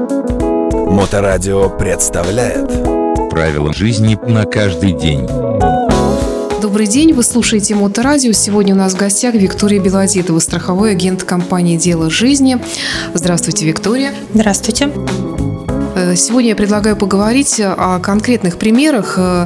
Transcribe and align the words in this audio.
Моторадио 0.00 1.68
представляет 1.68 2.68
Правила 3.30 3.70
жизни 3.72 4.18
на 4.26 4.44
каждый 4.44 4.92
день. 4.92 5.26
Добрый 6.62 6.86
день, 6.86 7.12
вы 7.12 7.22
слушаете 7.22 7.74
Моторадио. 7.74 8.32
Сегодня 8.32 8.74
у 8.74 8.78
нас 8.78 8.94
в 8.94 8.96
гостях 8.96 9.34
Виктория 9.34 9.78
Белозитова, 9.78 10.38
страховой 10.38 10.92
агент 10.92 11.24
компании 11.24 11.76
«Дело 11.76 12.08
жизни». 12.08 12.58
Здравствуйте, 13.12 13.66
Виктория. 13.66 14.14
Здравствуйте. 14.32 14.90
Э, 15.94 16.16
Сегодня 16.16 16.50
я 16.50 16.56
предлагаю 16.56 16.96
поговорить 16.96 17.60
о 17.60 17.98
конкретных 17.98 18.56
примерах, 18.56 19.14
э, 19.18 19.44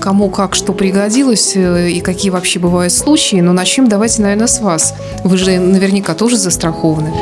кому 0.00 0.28
как 0.28 0.56
что 0.56 0.72
пригодилось 0.72 1.52
э, 1.54 1.90
и 1.90 2.00
какие 2.00 2.30
вообще 2.30 2.58
бывают 2.58 2.92
случаи. 2.92 3.36
Но 3.36 3.52
начнем 3.52 3.88
давайте, 3.88 4.22
наверное, 4.22 4.48
с 4.48 4.60
вас. 4.60 4.94
Вы 5.22 5.38
же 5.38 5.58
наверняка 5.58 6.14
тоже 6.14 6.36
застрахованы. 6.36 7.12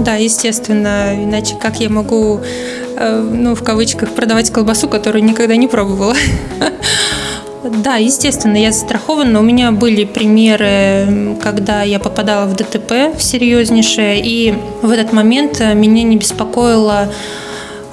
Да, 0.00 0.16
естественно, 0.16 1.14
иначе 1.14 1.56
как 1.56 1.80
я 1.80 1.88
могу, 1.88 2.40
э, 2.96 3.20
ну, 3.20 3.54
в 3.54 3.62
кавычках, 3.62 4.10
продавать 4.10 4.50
колбасу, 4.50 4.88
которую 4.88 5.24
никогда 5.24 5.56
не 5.56 5.68
пробовала? 5.68 6.14
Да, 7.82 7.96
естественно, 7.96 8.58
я 8.58 8.72
застрахована, 8.72 9.40
у 9.40 9.42
меня 9.42 9.72
были 9.72 10.04
примеры, 10.04 11.38
когда 11.42 11.82
я 11.82 11.98
попадала 11.98 12.44
в 12.44 12.54
ДТП 12.54 13.16
в 13.16 13.22
серьезнейшее, 13.22 14.20
и 14.22 14.54
в 14.82 14.90
этот 14.90 15.14
момент 15.14 15.62
э, 15.62 15.72
меня 15.72 16.02
не 16.02 16.18
беспокоило, 16.18 17.10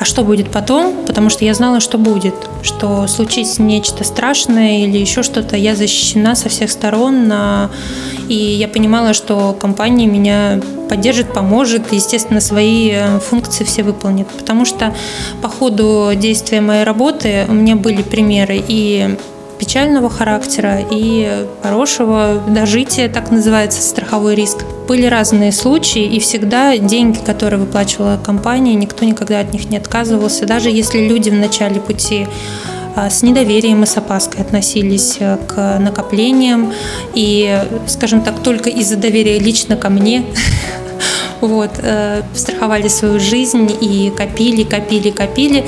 а 0.02 0.06
что 0.06 0.24
будет 0.24 0.50
потом, 0.50 1.06
потому 1.06 1.30
что 1.30 1.46
я 1.46 1.54
знала, 1.54 1.80
что 1.80 2.00
будет, 2.00 2.34
что 2.64 3.06
случится 3.06 3.62
нечто 3.62 4.04
страшное 4.04 4.80
или 4.86 4.98
еще 4.98 5.22
что-то, 5.22 5.56
я 5.56 5.76
защищена 5.76 6.34
со 6.34 6.50
всех 6.50 6.72
сторон, 6.72 7.32
а, 7.32 7.70
и 8.28 8.34
я 8.34 8.68
понимала, 8.68 9.14
что 9.14 9.56
компания 9.62 10.08
меня 10.08 10.60
поддержит, 10.90 11.32
поможет, 11.32 11.94
естественно, 11.94 12.42
свои 12.42 12.94
э, 12.94 13.20
функции 13.20 13.64
все 13.64 13.84
выполнит, 13.84 14.28
потому 14.28 14.66
что 14.66 14.92
по 15.44 15.48
ходу 15.48 16.14
действия 16.16 16.62
моей 16.62 16.84
работы 16.84 17.46
у 17.48 17.54
меня 17.54 17.76
были 17.76 18.02
примеры 18.02 18.60
и 18.68 19.16
печального 19.60 20.10
характера 20.10 20.80
и 20.90 21.46
хорошего 21.62 22.42
дожития, 22.48 23.08
так 23.08 23.30
называется 23.30 23.84
страховой 23.84 24.34
риск. 24.34 24.66
Были 24.92 25.06
разные 25.06 25.54
случаи, 25.54 26.04
и 26.04 26.20
всегда 26.20 26.78
деньги, 26.78 27.20
которые 27.20 27.62
выплачивала 27.62 28.20
компания, 28.22 28.74
никто 28.74 29.06
никогда 29.06 29.40
от 29.40 29.54
них 29.54 29.70
не 29.70 29.78
отказывался. 29.78 30.46
Даже 30.46 30.70
если 30.70 31.08
люди 31.08 31.30
в 31.30 31.34
начале 31.34 31.80
пути 31.80 32.28
а, 32.98 33.10
с 33.10 33.24
недоверием 33.24 33.84
и 33.84 33.86
с 33.86 33.96
опаской 33.96 34.42
относились 34.42 35.16
э, 35.22 35.38
к 35.48 35.80
накоплениям 35.80 36.74
и, 37.14 37.64
скажем 37.88 38.20
так, 38.22 38.44
только 38.44 38.70
из-за 38.70 38.98
доверия 38.98 39.40
лично 39.40 39.78
ко 39.78 39.88
мне 39.88 40.26
вот, 41.40 41.72
э, 41.78 42.24
страховали 42.36 42.90
свою 42.90 43.18
жизнь 43.18 43.72
и 43.80 44.12
копили, 44.14 44.64
копили, 44.64 45.12
копили. 45.12 45.64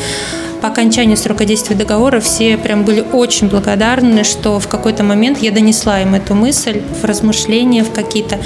По 0.63 0.69
окончанию 0.69 1.17
срока 1.17 1.43
действия 1.43 1.75
договора 1.75 2.21
все 2.21 2.55
прям 2.55 2.85
были 2.85 3.01
очень 3.01 3.49
благодарны, 3.49 4.23
что 4.23 4.61
в 4.61 4.69
какой-то 4.69 5.03
момент 5.03 5.39
я 5.39 5.51
донесла 5.51 5.99
им 6.01 6.15
эту 6.15 6.35
мысль 6.35 6.81
в 7.01 7.03
размышления, 7.03 7.83
в 7.83 7.91
какие-то, 7.91 8.39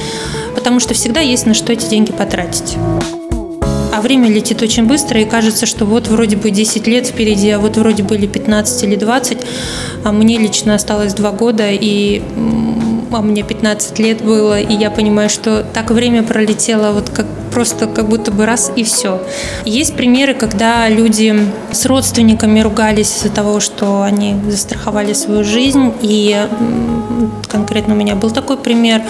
потому 0.56 0.80
что 0.80 0.96
всегда 0.96 1.20
есть 1.20 1.46
на 1.46 1.54
что 1.54 1.74
эти 1.74 1.86
деньги 1.86 2.12
потратить. 2.12 2.76
А 3.94 4.02
время 4.02 4.30
летит 4.30 4.64
очень 4.64 4.88
быстро, 4.88 5.22
и 5.22 5.26
кажется, 5.26 5.68
что 5.68 5.86
вот 5.86 6.08
вроде 6.08 6.38
бы 6.38 6.50
10 6.50 6.88
лет 6.88 7.06
впереди, 7.06 7.52
а 7.52 7.60
вот 7.60 7.78
вроде 7.78 8.02
были 8.02 8.26
15 8.26 8.84
или 8.86 8.96
20, 8.96 9.38
а 10.04 10.12
мне 10.12 10.40
лично 10.40 10.74
осталось 10.74 11.14
2 11.14 11.32
года, 11.34 11.70
и 11.70 12.24
а 13.12 13.22
мне 13.22 13.44
15 13.44 14.00
лет 14.00 14.22
было, 14.22 14.60
и 14.60 14.74
я 14.74 14.92
понимаю, 14.92 15.30
что 15.30 15.64
так 15.74 15.92
время 15.92 16.24
пролетело 16.24 16.92
вот 16.92 17.10
как 17.10 17.26
просто 17.52 17.88
как 17.88 18.08
будто 18.08 18.32
бы 18.32 18.46
раз 18.46 18.72
и 18.76 18.84
все. 18.84 19.20
Есть 19.66 19.96
примеры, 19.96 20.34
когда 20.34 20.88
люди 20.90 21.36
с 21.72 21.86
родственниками 21.86 22.60
ругались 22.60 23.18
из-за 23.18 23.30
того, 23.30 23.60
что 23.60 24.04
они 24.04 24.36
застраховали 24.48 25.14
свою 25.14 25.44
жизнь, 25.44 25.94
и 26.02 26.48
конкретно 27.48 27.96
у 27.96 27.98
меня 27.98 28.16
был 28.16 28.32
такой 28.32 28.58
пример. 28.58 29.02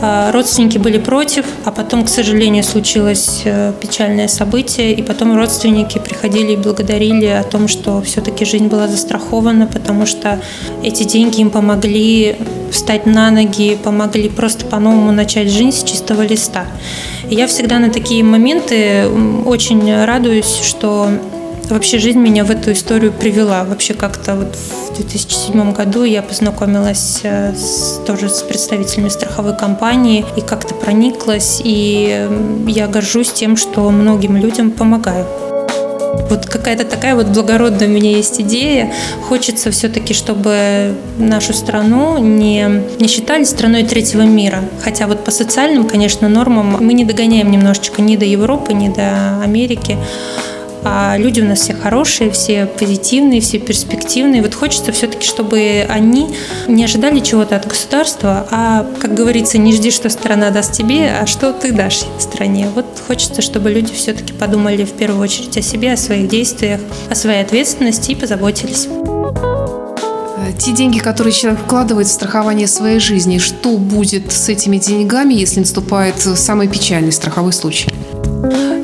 А, 0.00 0.32
Родственники 0.32 0.78
были 0.78 0.98
против, 0.98 1.46
а 1.64 1.70
потом, 1.70 2.04
к 2.04 2.08
сожалению, 2.08 2.64
случилось 2.64 3.42
э, 3.44 3.72
печальное 3.80 4.28
событие, 4.28 4.92
и 4.92 5.02
потом 5.02 5.36
родственники 5.36 5.98
приходили 5.98 6.52
и 6.52 6.56
благодарили 6.56 7.26
о 7.26 7.42
том, 7.42 7.68
что 7.68 8.02
все-таки 8.02 8.44
жизнь 8.44 8.66
была 8.66 8.88
застрахована, 8.88 9.66
потому 9.66 10.06
что 10.06 10.40
эти 10.82 11.04
деньги 11.04 11.40
им 11.40 11.50
помогли 11.50 12.36
встать 12.70 13.06
на 13.06 13.30
ноги, 13.30 13.78
помогли 13.82 14.28
просто 14.28 14.66
по-новому 14.66 15.12
начать 15.12 15.50
жизнь 15.50 15.72
с 15.72 15.84
чистого 15.84 16.22
листа. 16.22 16.66
И 17.30 17.34
я 17.34 17.46
всегда 17.46 17.78
на 17.78 17.90
такие 17.90 18.24
моменты 18.24 19.06
очень 19.44 20.04
радуюсь, 20.04 20.60
что 20.62 21.08
Вообще 21.70 21.98
жизнь 21.98 22.18
меня 22.18 22.44
в 22.44 22.50
эту 22.50 22.72
историю 22.72 23.12
привела. 23.12 23.64
Вообще 23.64 23.94
как-то 23.94 24.34
вот 24.36 24.54
в 24.54 24.96
2007 24.96 25.72
году 25.72 26.04
я 26.04 26.22
познакомилась 26.22 27.20
э, 27.22 27.54
с, 27.54 28.00
тоже 28.06 28.28
с 28.28 28.42
представителями 28.42 29.08
страховой 29.08 29.56
компании 29.56 30.24
и 30.36 30.40
как-то 30.40 30.74
прониклась. 30.74 31.60
И 31.64 32.28
я 32.66 32.86
горжусь 32.86 33.32
тем, 33.32 33.56
что 33.56 33.88
многим 33.90 34.36
людям 34.36 34.70
помогаю. 34.70 35.26
Вот 36.30 36.46
какая-то 36.46 36.84
такая 36.84 37.14
вот 37.14 37.26
благородная 37.28 37.88
у 37.88 37.90
меня 37.90 38.10
есть 38.10 38.40
идея. 38.40 38.92
Хочется 39.28 39.70
все-таки, 39.70 40.14
чтобы 40.14 40.94
нашу 41.18 41.52
страну 41.52 42.18
не, 42.18 42.82
не 42.98 43.08
считали 43.08 43.44
страной 43.44 43.84
третьего 43.84 44.22
мира. 44.22 44.60
Хотя 44.82 45.06
вот 45.06 45.24
по 45.24 45.30
социальным, 45.30 45.86
конечно, 45.86 46.28
нормам 46.28 46.76
мы 46.80 46.92
не 46.92 47.04
догоняем 47.04 47.50
немножечко 47.50 48.00
ни 48.00 48.16
до 48.16 48.24
Европы, 48.24 48.72
ни 48.72 48.88
до 48.88 49.40
Америки. 49.42 49.98
А 50.84 51.16
люди 51.16 51.40
у 51.40 51.46
нас 51.46 51.60
все 51.60 51.74
хорошие, 51.74 52.30
все 52.30 52.66
позитивные, 52.66 53.40
все 53.40 53.58
перспективные. 53.58 54.42
Вот 54.42 54.54
хочется 54.54 54.92
все-таки, 54.92 55.26
чтобы 55.26 55.86
они 55.88 56.36
не 56.68 56.84
ожидали 56.84 57.20
чего-то 57.20 57.56
от 57.56 57.66
государства, 57.66 58.46
а, 58.50 58.86
как 59.00 59.14
говорится, 59.14 59.56
не 59.56 59.72
жди, 59.72 59.90
что 59.90 60.10
страна 60.10 60.50
даст 60.50 60.72
тебе, 60.72 61.10
а 61.10 61.26
что 61.26 61.52
ты 61.52 61.72
дашь 61.72 62.04
стране. 62.18 62.68
Вот 62.74 62.84
хочется, 63.06 63.40
чтобы 63.40 63.70
люди 63.70 63.94
все-таки 63.94 64.34
подумали 64.34 64.84
в 64.84 64.92
первую 64.92 65.22
очередь 65.22 65.56
о 65.56 65.62
себе, 65.62 65.94
о 65.94 65.96
своих 65.96 66.28
действиях, 66.28 66.80
о 67.08 67.14
своей 67.14 67.42
ответственности 67.42 68.12
и 68.12 68.14
позаботились. 68.14 68.86
Э, 68.86 70.52
Те 70.58 70.72
деньги, 70.72 70.98
которые 70.98 71.32
человек 71.32 71.62
вкладывает 71.62 72.08
в 72.08 72.12
страхование 72.12 72.66
своей 72.66 73.00
жизни, 73.00 73.38
что 73.38 73.78
будет 73.78 74.32
с 74.32 74.50
этими 74.50 74.76
деньгами, 74.76 75.32
если 75.32 75.60
наступает 75.60 76.20
самый 76.20 76.68
печальный 76.68 77.12
страховой 77.12 77.54
случай? 77.54 77.90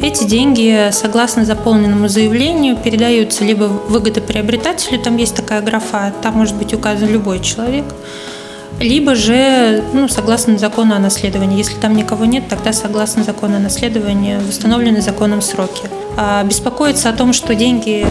Эти 0.02 0.24
деньги, 0.24 0.90
согласно 0.92 1.44
заполненному 1.44 2.08
заявлению, 2.08 2.76
передаются 2.76 3.44
либо 3.44 3.64
выгодоприобретателю, 3.64 4.98
там 4.98 5.16
есть 5.16 5.36
такая 5.36 5.60
графа, 5.60 6.12
там 6.22 6.34
может 6.34 6.56
быть 6.56 6.72
указан 6.74 7.08
любой 7.08 7.40
человек, 7.40 7.84
либо 8.80 9.14
же, 9.14 9.84
ну, 9.92 10.08
согласно 10.08 10.58
закону 10.58 10.94
о 10.94 10.98
наследовании. 10.98 11.58
Если 11.58 11.74
там 11.74 11.94
никого 11.94 12.24
нет, 12.24 12.48
тогда 12.48 12.72
согласно 12.72 13.24
закону 13.24 13.56
о 13.56 13.60
наследовании 13.60 14.38
в 14.38 14.48
установленные 14.48 15.02
законом 15.02 15.42
сроки. 15.42 15.82
А 16.16 16.42
беспокоиться 16.44 17.10
о 17.10 17.12
том, 17.12 17.32
что 17.32 17.54
деньги 17.54 18.06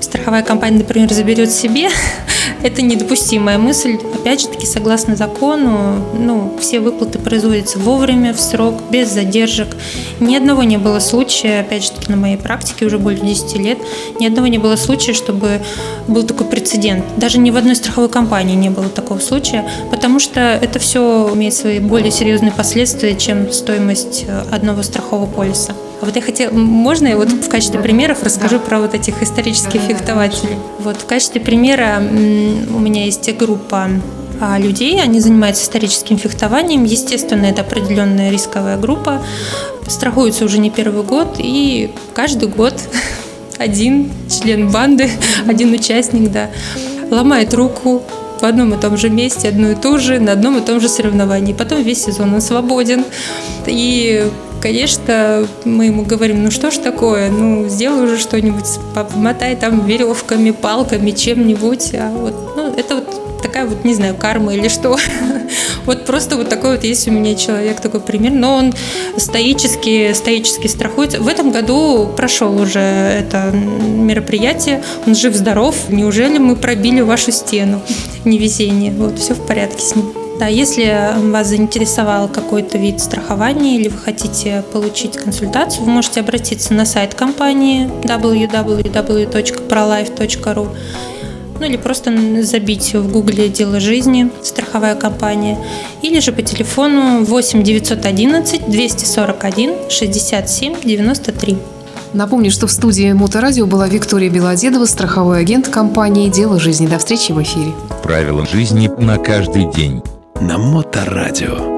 страховая 0.00 0.42
компания, 0.42 0.78
например, 0.78 1.12
заберет 1.12 1.50
себе, 1.50 1.88
это 2.62 2.82
недопустимая 2.82 3.58
мысль. 3.58 3.98
Опять 4.14 4.42
же 4.42 4.48
таки, 4.48 4.66
согласно 4.66 5.16
закону, 5.16 6.04
ну, 6.18 6.52
все 6.60 6.80
выплаты 6.80 7.18
производятся 7.18 7.78
вовремя, 7.78 8.32
в 8.32 8.40
срок, 8.40 8.74
без 8.90 9.12
задержек. 9.12 9.76
Ни 10.20 10.36
одного 10.36 10.62
не 10.62 10.76
было 10.76 10.98
случая, 10.98 11.60
опять 11.60 11.84
же 11.84 11.92
таки, 11.92 12.10
на 12.10 12.16
моей 12.16 12.36
практике 12.36 12.86
уже 12.86 12.98
более 12.98 13.24
10 13.24 13.56
лет, 13.56 13.78
ни 14.20 14.26
одного 14.26 14.46
не 14.46 14.58
было 14.58 14.76
случая, 14.76 15.12
чтобы 15.12 15.60
был 16.08 16.22
такой 16.24 16.46
прецедент. 16.46 17.04
Даже 17.16 17.38
ни 17.38 17.50
в 17.50 17.56
одной 17.56 17.76
страховой 17.76 18.08
компании 18.08 18.54
не 18.54 18.70
было 18.70 18.88
такого 18.88 19.18
случая, 19.18 19.64
потому 19.90 20.18
что 20.18 20.40
это 20.40 20.78
все 20.78 21.30
имеет 21.34 21.54
свои 21.54 21.78
более 21.78 22.10
серьезные 22.10 22.52
последствия, 22.52 23.16
чем 23.16 23.52
стоимость 23.52 24.24
э, 24.26 24.42
одного 24.50 24.82
страхового 24.82 25.26
полиса. 25.26 25.74
А 26.00 26.04
вот 26.04 26.14
я 26.14 26.22
хотела, 26.22 26.52
можно 26.52 27.06
я 27.08 27.16
вот 27.16 27.30
в 27.30 27.48
качестве 27.48 27.80
примеров 27.80 28.22
расскажу 28.22 28.58
про 28.58 28.80
вот 28.80 28.94
этих 28.94 29.22
исторических 29.22 29.80
фехтователей? 29.80 30.56
Вот 30.80 30.96
в 30.96 31.06
качестве 31.06 31.40
примера 31.40 31.98
у 32.00 32.78
меня 32.78 33.04
есть 33.04 33.34
группа 33.36 33.88
а, 34.40 34.58
людей, 34.58 35.00
они 35.02 35.20
занимаются 35.20 35.64
историческим 35.64 36.18
фехтованием. 36.18 36.84
Естественно, 36.84 37.46
это 37.46 37.62
определенная 37.62 38.30
рисковая 38.30 38.76
группа. 38.76 39.22
Страхуются 39.86 40.44
уже 40.44 40.58
не 40.58 40.70
первый 40.70 41.02
год, 41.02 41.36
и 41.38 41.90
каждый 42.14 42.48
год 42.48 42.74
один 43.58 44.12
член 44.28 44.70
банды, 44.70 45.10
один 45.46 45.72
участник, 45.72 46.30
да, 46.30 46.50
ломает 47.10 47.54
руку 47.54 48.02
в 48.40 48.44
одном 48.44 48.74
и 48.74 48.80
том 48.80 48.98
же 48.98 49.08
месте, 49.08 49.48
одну 49.48 49.70
и 49.70 49.74
ту 49.74 49.98
же, 49.98 50.20
на 50.20 50.32
одном 50.32 50.58
и 50.58 50.60
том 50.60 50.80
же 50.80 50.90
соревновании. 50.90 51.54
Потом 51.54 51.82
весь 51.82 52.04
сезон 52.04 52.34
он 52.34 52.42
свободен. 52.42 53.04
И 53.66 54.30
конечно, 54.66 55.46
мы 55.64 55.86
ему 55.86 56.02
говорим, 56.02 56.42
ну 56.42 56.50
что 56.50 56.72
ж 56.72 56.78
такое, 56.78 57.30
ну 57.30 57.68
сделай 57.68 58.02
уже 58.02 58.18
что-нибудь, 58.18 58.66
помотай 58.96 59.54
там 59.54 59.86
веревками, 59.86 60.50
палками, 60.50 61.12
чем-нибудь. 61.12 61.94
А 61.94 62.10
вот, 62.10 62.34
ну, 62.56 62.74
это 62.76 62.96
вот 62.96 63.42
такая 63.42 63.64
вот, 63.66 63.84
не 63.84 63.94
знаю, 63.94 64.16
карма 64.16 64.54
или 64.54 64.68
что. 64.68 64.96
Вот 65.84 66.04
просто 66.04 66.34
вот 66.34 66.48
такой 66.48 66.72
вот 66.74 66.82
есть 66.82 67.06
у 67.06 67.12
меня 67.12 67.36
человек, 67.36 67.78
такой 67.80 68.00
пример. 68.00 68.32
Но 68.32 68.56
он 68.56 68.74
стоически, 69.18 70.12
стоически 70.14 70.66
страхуется. 70.66 71.20
В 71.20 71.28
этом 71.28 71.52
году 71.52 72.10
прошел 72.16 72.60
уже 72.60 72.80
это 72.80 73.52
мероприятие. 73.52 74.82
Он 75.06 75.14
жив-здоров. 75.14 75.76
Неужели 75.88 76.38
мы 76.38 76.56
пробили 76.56 77.02
вашу 77.02 77.30
стену? 77.30 77.82
Невезение. 78.24 78.90
Вот, 78.90 79.20
все 79.20 79.34
в 79.34 79.46
порядке 79.46 79.80
с 79.80 79.94
ним. 79.94 80.25
Да, 80.38 80.48
если 80.48 81.14
вас 81.30 81.48
заинтересовал 81.48 82.28
какой-то 82.28 82.76
вид 82.78 83.00
страхования 83.00 83.76
или 83.76 83.88
вы 83.88 83.98
хотите 83.98 84.62
получить 84.72 85.16
консультацию, 85.16 85.84
вы 85.84 85.90
можете 85.90 86.20
обратиться 86.20 86.72
на 86.74 86.84
сайт 86.84 87.14
компании 87.14 87.88
www.prolife.ru 88.04 90.68
ну 91.58 91.64
или 91.64 91.76
просто 91.76 92.42
забить 92.42 92.94
в 92.94 93.10
гугле 93.10 93.48
«Дело 93.48 93.80
жизни», 93.80 94.30
страховая 94.42 94.94
компания, 94.94 95.58
или 96.02 96.20
же 96.20 96.32
по 96.32 96.42
телефону 96.42 97.24
8 97.24 97.62
911 97.62 98.70
241 98.70 99.74
67 99.88 100.74
93. 100.84 101.58
Напомню, 102.12 102.50
что 102.50 102.66
в 102.66 102.72
студии 102.72 103.12
Моторадио 103.12 103.66
была 103.66 103.88
Виктория 103.88 104.30
Белодедова, 104.30 104.86
страховой 104.86 105.40
агент 105.40 105.68
компании 105.68 106.28
«Дело 106.28 106.60
жизни». 106.60 106.86
До 106.86 106.98
встречи 106.98 107.32
в 107.32 107.42
эфире. 107.42 107.72
Правила 108.02 108.46
жизни 108.46 108.90
на 108.98 109.18
каждый 109.18 109.70
день. 109.72 110.02
На 110.40 110.58
Моторадио. 110.58 111.75